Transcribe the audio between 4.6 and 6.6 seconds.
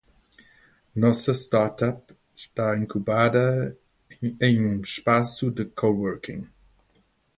um espaço de coworking.